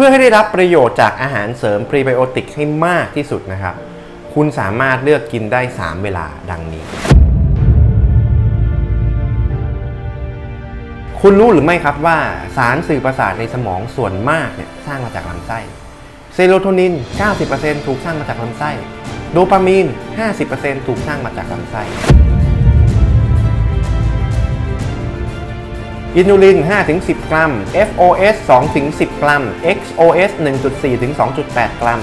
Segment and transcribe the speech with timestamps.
[0.00, 3.74] พื่อให้ได้รับประโยชน์จากอาหารเสริมพรีไบโอติกให้มากที่สุดนะครับ
[4.34, 6.84] คุณสามารถเลือกกินได้ 3 เวลาดังนี้
[11.20, 12.18] คุณรู้หรือไม่ครับว่า
[12.56, 15.58] สารสื่อประสาทในสมองส่วนมากเนี่ยสร้างมาจากลำไส้
[16.34, 16.94] เซโรโทนิน
[17.40, 18.70] 90%ถูกสร้างมาจากลำไส้
[19.32, 19.86] โดปามีน
[20.36, 21.82] 50%ถูกสร้างมาจากลำไส้
[26.16, 26.58] อินูลิน
[26.94, 27.52] 5-10 กรัม
[27.88, 28.36] FOS
[28.78, 29.42] 2-10 กรัม
[29.76, 30.30] XOS
[30.90, 32.00] 1.4-2.8 กรัม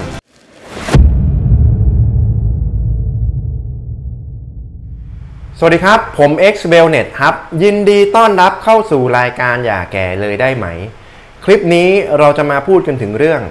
[5.58, 10.66] สวัสดีครับ ผม X w e l l n e t ครับ ยินดีต้อนรับเข้าสู่รายการอย่าแก่เลยได้ไหม
[11.44, 13.42] คลิปนี้เราจะมาพูดกันถึงเรื่อง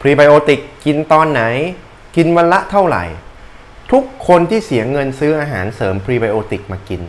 [0.00, 1.42] พรีไบโอติกกินตอนไหน
[2.16, 3.04] กินวันละเท่าไหร่
[3.92, 7.02] ทุกคนที่เสียเงินซื้ออาหารเสริมพรีไบโอติกมากิน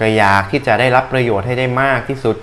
[0.00, 2.36] ก็อยากที่จะได้รับประโยชน์ให้ได้มากที่สุด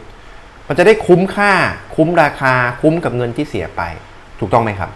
[0.67, 1.53] มันจะได้คุ้มค่า
[1.95, 3.81] คุ้มราคา คุ้มกับเงินที่เสียไป
[4.39, 4.89] ถูกต้องไหมครับ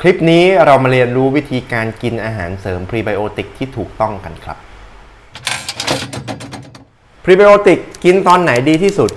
[0.00, 4.58] คลิปนี้เรามาเรียนรู้วิธีการกินอาหารเสริมพรีไบโอติกที่ถูกต้องกันครับ
[7.24, 9.10] พรีไบโอติกกินตอนไหนดีที่สุด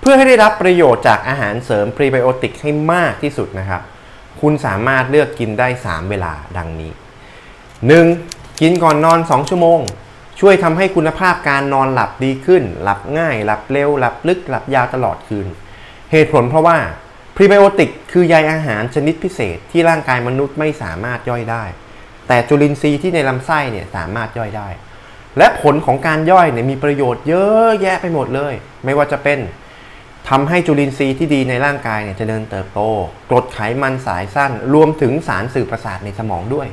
[0.00, 3.82] เพื่อให้ได้รับประโยชน์จากอาหารเสริมพรีไบโอติกให้มากที่สุดนะครับ
[4.40, 6.92] คุณสามารถเลือกกินได้ 3 เวลาดังนี้
[7.96, 8.60] 1.
[8.60, 9.80] กินก่อนนอน 2 ชั่วโมง
[10.40, 15.46] ช่วยทำให้คุณภาพการนอนหลับดีขึ้น หลับง่าย หลับเร็ว หลับลึก หลับยาวตลอดคืน
[16.12, 16.78] เหตุผลเพราะว่า
[17.36, 21.64] พรีไบโอติกคือใยอาหารชนิดพิเศษที่ร่างกายมนุษย์ไม่สามารถย่อยได้
[22.28, 24.68] แต่จุลินทรีย์ที่ในลำไส้เนี่ยสามารถย่อยได้
[25.38, 29.38] และผลของการย่อยเนี่ยมีประโยชน์เยอะแยะไปหมดเลย ไม่ว่าจะเป็น
[30.28, 32.80] ทำให้จุลินทรีย์ที่ดีในร่างกายเนี่ยเจริญเติบโต
[33.30, 36.68] กรดไขมันสายสั้น รวมถึงสารสื่อประสาทในสมองด้วย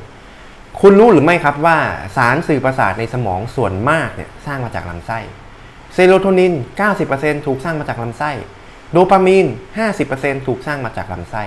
[0.80, 1.78] คุณรู้หรือไม่ครับว่า
[2.16, 5.18] สารสื่อประสาทในสมองส่วนมากเนี่ยสร้างมาจากลำไส้
[5.94, 6.52] เซโรโทนิน
[7.00, 8.30] 90%ถูกสร้างมาจากลำไส้
[8.92, 9.46] โดปามีน
[9.96, 11.42] 50%ถูกสร้างมาจากลำไส้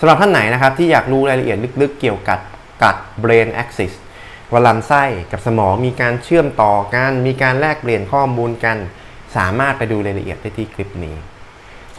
[0.00, 2.38] สำหรับท่านไหนนะครับที่อยากรู้รายละเอียดลึกๆ เกี่ยวกับ
[2.82, 3.92] กัด brain axis
[4.50, 8.76] ว่าลำไส้กับสมองมีการเชื่อมต่อกัน มีการแลกเปลี่ยนข้อมูลกัน
[9.36, 11.16] สามารถไปดูรายละเอียดได้ที่คลิปนี้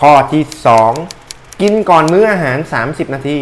[0.01, 0.43] ข้อที่
[1.03, 3.39] 2 กินก่อนมื้ออาหาร 30 นาที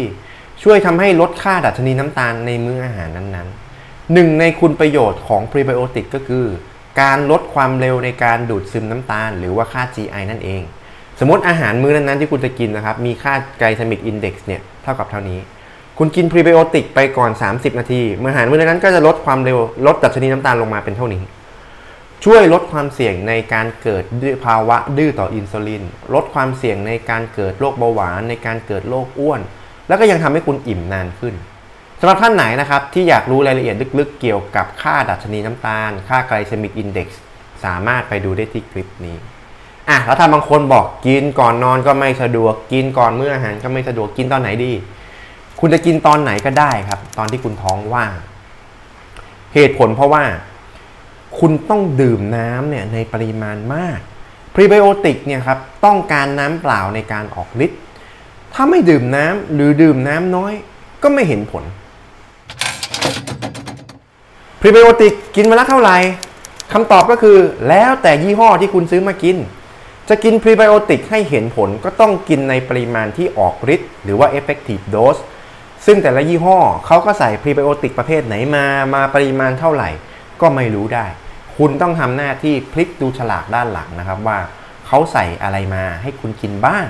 [0.62, 6.46] ช่วยทำให้ลดค่าดัชนีน้ำตาลในมื้ออาหารนั้นๆ หนึ่งในคุณประโยชน์ของพรีไบโอติกก็คือ
[7.00, 10.62] การลดความเร็วในการดูดซึมน้ำตาล หรือว่าค่า GI นั่นเอง
[11.20, 15.38] สมมติอาหารมื้อนั้นๆ ที่คุณจะกินนะครับ มีค่า glycemic index เนี่ยเท่ากับเท่านี้
[15.98, 21.22] คุณกินพรีไบโอติกไปก่อน 30 นาทีเมื่ออาหารมื้อนั้นก็จะลดความเร็วลดดัชนีน้ำตาลลงมาเป็นเท่านี้
[22.24, 24.04] ช่วยลดความเสี่ยงในการเกิด
[24.44, 25.82] ภาวะดื้อต่ออินซูลิน
[26.14, 29.40] ลดความเสี่ยงในการเกิดโรคเบาหวาน ในการเกิดโรคอ้วน
[29.88, 31.34] แล้วก็ยังทำให้คุณอิ่มนานขึ้น
[32.00, 37.20] สำหรับท่านไหนนะครับที่อยากรู้รายละเอียดลึกๆ เกี่ยวกับค่าดัชนีน้ำตาล ค่า glycemic index
[37.64, 39.16] สามารถไปดูได้ที่คลิปนี้
[39.88, 44.72] อะแล้วถ้าบางคนบอกกินก่อนนอนก็ไม่สะดวกกินก่อนมื้ออาหารก็ไม่สะดวกกินตอนไหนดี
[45.60, 48.12] คุณจะกินตอนไหนก็ได้ครับ ตอนที่คุณท้องว่าง
[49.54, 50.24] เหตุผลเพราะว่า
[51.38, 53.98] คุณต้องดื่มน้ำเนี่ยในปริมาณมาก
[54.54, 57.80] พรีไบโอติกเนี่ยครับต้องการน้ำเปล่าในการออกฤทธิ์
[58.54, 60.54] ถ้าไม่ดื่มน้ำหรือดื่มน้ำน้อย
[61.02, 61.64] ก็ไม่เห็นผล
[64.60, 65.96] พรีไบโอติกกินวันละเท่าไหร่
[66.72, 67.38] คำตอบก็คือ
[67.68, 69.36] แล้วแต่ยี่ห้อที่คุณซื้อมากิน
[70.08, 75.20] จะกินพรีไบโอติกให้เห็นผลก็ต้องกินในปริมาณที่ออกฤทธิ์หรือว่า effective dose
[75.86, 78.64] ซึ่งแต่ละยี่ห้อเขาก็ใส่พรีไบโอติกประเภทไหนมา
[78.94, 79.90] มาปริมาณเท่าไหร่
[80.40, 81.06] ก็ไม่รู้ได้
[81.56, 84.38] คุณต้องทำหน้าที่พลิกดูฉลากด้านหลังนะครับว่า
[84.86, 86.86] เขาใส่อะไรมาให้คุณกินบ้าง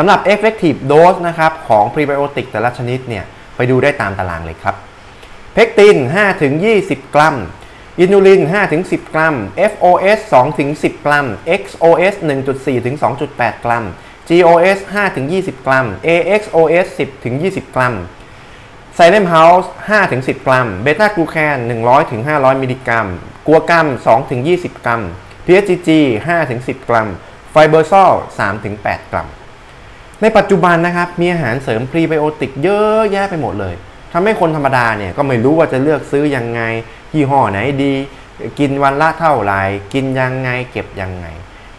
[0.00, 3.24] สำหรับ effective dose นะครับของพรีไบโอติกแต่ละชนิดเนี่ย
[3.56, 4.74] ไปดูได้ตามตารางเลยครับ
[5.54, 5.96] เพกติน
[6.54, 7.36] 5-20 กรัม
[7.98, 8.42] อินูลิน
[8.78, 9.34] 5-10 กรัม
[9.72, 10.18] FOS
[10.62, 11.26] 2-10 กรัม
[11.60, 12.14] XOS
[12.86, 13.84] 1.4-2.8 กรัม
[14.28, 14.78] GOS
[15.24, 16.86] 5-20 กรัม AXOS
[17.32, 17.94] 10-20 กรัม
[18.94, 19.72] psyllium husk
[20.08, 21.58] 5-10 กรัม เบต้ากลูแคน
[22.10, 23.06] 100-500 มิลลิกรัม
[23.46, 23.86] guar gum
[24.36, 25.02] 2-20 กรัม
[25.44, 25.90] PHGG
[26.38, 27.08] 5-10 กรัม
[27.50, 28.12] Fibersol
[28.60, 29.28] 3-8 กรัม
[30.22, 33.74] ในปัจจุบันนะครับมีอาหารเสริมพรีไบโอติกเยอะแยะไปหมดเลย
[34.12, 36.60] ทำให้คนธรรมดาเนี่ยก็ไม่รู้ว่าจะเลือกซื้อยังไง
[37.14, 37.94] ยี่ห้อไหนดี
[38.58, 39.62] กินวันละเท่าไหร่
[39.92, 41.26] กินยังไงเก็บยังไง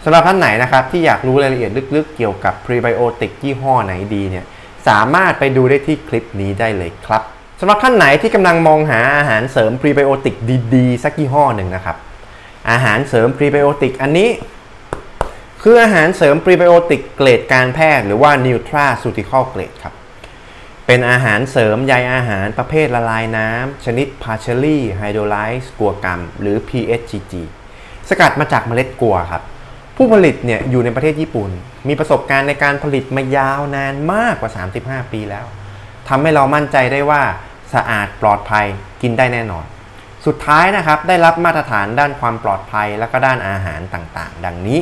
[0.03, 4.45] สำหรับท่านไหนนะครับที่อยากรู้รายละเอียดลึกๆ เกี่ยวกับพรีไบโอติกยี่ห้อไหนดีเนี่ย
[4.87, 7.21] สามารถไปดูได้ที่คลิปนี้ได้เลยครับ
[7.59, 10.35] สำหรับท่านไหนที่กำลังมองหาอาหารเสริมพรีไบโอติก
[10.75, 11.97] ดีๆสักยี่ห้อหนึ่งนะครับ
[12.71, 14.29] อาหารเสริมพรีไบโอติกอันนี้
[15.63, 19.93] คืออาหารเสริมพรีไบโอติกเกรดการแพทย์หรือว่า Nutraceutical Grade ครับ
[20.85, 27.33] เป็นอาหารเสริมใยอาหารประเภทละลายน้ำ ชนิด partially hydrolyzed guar gum หรือ PHGG
[28.09, 29.43] สกัดมาจากเมล็ดกัวครับ
[29.97, 31.49] ผู้ผลิตเนี่ยอยู่ในประเทศญี่ปุ่น
[31.87, 34.51] มีประสบการณ์ในการผลิตมายาวนานมากกว่า
[34.81, 35.45] 35 ปีแล้ว
[36.07, 37.21] ทำให้เรามั่นใจได้ว่า
[37.73, 38.65] สะอาดปลอดภัย
[39.01, 39.65] กินได้แน่นอน
[40.25, 44.79] สุดท้ายนะครับได้รับมาตรฐานด้านความปลอดภัยและก็ด้านอาหารต่างๆ ดังนี้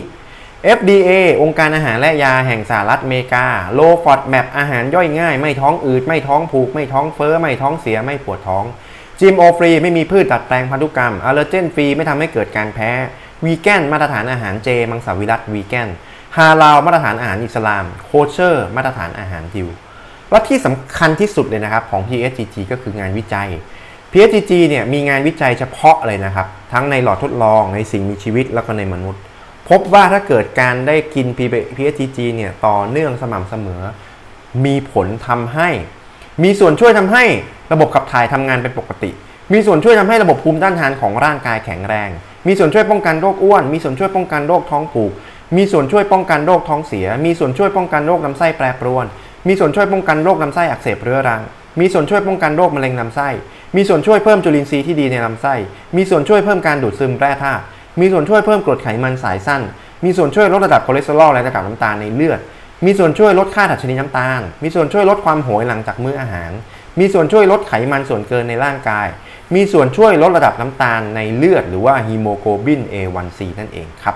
[0.75, 1.11] FDA
[1.41, 3.45] องค์การอาหารและยาแห่งสหรัฐอเมริกา
[3.77, 8.65] Low FODMAP อาหารย่อยง่าย ไม่ท้องอืด ไม่ท้องผูก ไม่ท้องเฟ้อ ไม่ท้องเสีย ไม่ปวดท้อง
[9.19, 12.91] GMO ฟรีไม่มีพืชดัดแปลงพันธุกรรม allergen free ไม่ทำให้เกิดการแพ้
[13.45, 15.89] วีแกนมาตรฐานอาหารเจ มังสวิรัตวีแกน
[16.37, 19.67] ฮาลาลมาตรฐานอาหารอิสลาม โคเชอร์มาตรฐานอาหารยิว
[20.31, 23.49] และที่สำคัญที่สุดเลยนะครับของ PSGG ก็คืองานวิจัย
[24.11, 29.21] PSGG เนี่ยมีงานวิจัยเฉพาะเลยนะครับ ทั้งในหลอดทดลองในสิ่งมีชีวิตแล้วก็ในมนุษย์
[29.69, 31.27] พบว่าถ้าเกิดการได้กิน
[31.77, 33.81] PSGG เนี่ยต่อเนื่องสม่ำเสมอ
[34.65, 35.69] มีผลทำให้
[36.43, 37.23] มีส่วนช่วยทำให้
[37.73, 39.11] ระบบขับถ่ายทำงานเป็นปกติ
[39.53, 42.09] มีส่วนช่วยทำให้ระบบภูมิต้านทานของร่างกายแข็งแรง
[42.47, 45.11] มีส่วนช่วยป้องกันโรคอ้วน มีส่วนช่วยป้องกันโรคท้องผูก
[45.57, 49.05] มีส่วนช่วยป้องกันโรคท้องเสีย มีส่วนช่วยป้องกันโรคลำไส้แปรปรวน
[49.47, 51.41] มีส่วนช่วยป้องกันโรคลำไส้อักเสบเรื้อรัง
[51.79, 53.29] มีส่วนช่วยป้องกันโรคมะเร็งลำไส้
[53.75, 55.53] มีส่วนช่วยเพิ่มจุลินทรีย์ที่ดีในลำไส้
[55.95, 57.63] มีส่วนช่วยเพิ่มการดูดซึมแร่ธาตุ
[57.99, 59.61] มีส่วนช่วยเพิ่มกรดไขมันสายสั้น
[60.03, 62.39] มีส่วนช่วยลดระดับคอเลสเตอรอลและระดับน้ำตาลในเลือด
[62.85, 66.51] มีส่วนช่วยลดค่าดัชนีน้ำตาล มีส่วนช่วยลดความโหยหลังจากมื้ออาหาร
[66.99, 69.07] มีส่วนช่วยลดไขมันส่วนเกินในร่างกาย
[69.55, 74.15] มีส่วนช่วยลดระดับน้ำตาลในเลือด หรือว่าฮีโมโกลบิน A1C นั่นเองครับ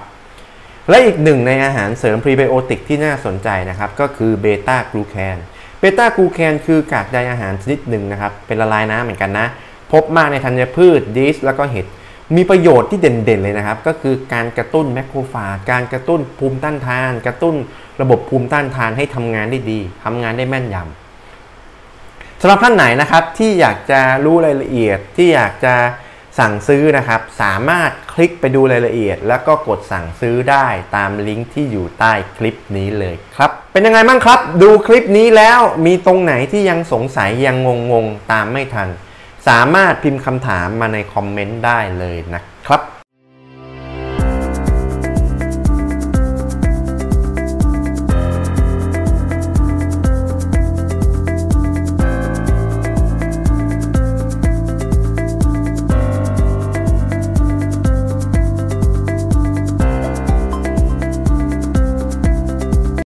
[0.89, 5.37] และอีกหนึ่งในอาหารเสริมพรีไบโอติกที่น่าสนใจนะครับก็คือเบต้ากลูแคน
[5.79, 9.47] เบต้ากลูแคนคือกากใยอาหารชนิดหนึ่งนะครับเป็นละลายน้ำเหมือนกันนะ
[9.91, 11.85] พบมากในธัญพืชยีสต์แล้วก็เห็ด
[12.35, 17.55] มีประโยชน์ที่เด่นๆเลยนะครับ ก็คือการกระตุ้นแมคโครฟาจการกระตุ้นภูมิต้านทาน กระตุ้น
[18.01, 25.75] ระบบภูมิต้านทานให้ทำงานได้ดีทำงานได้แม่นยำสำหรับท่านไหนนะครับที่อยากจะรู้รายละเอียดที่อยากจะ
[26.39, 37.55] สั่งซื้อนะครับ สามารถคลิกไปดูรายละเอียด แล้วก็กดสั่งซื้อได้ตามลิงก์ที่อยู่ใต้คลิปนี้เลยครับ เป็นยังไงบ้างครับ ดูคลิปนี้แล้วมีตรงไหนที่ยังสงสัยยัง
[37.91, 38.89] งงๆตามไม่ทัน
[39.47, 43.00] สามารถพิมพ์คำถามมาในคอมเมนต์ได้เลยนะครับ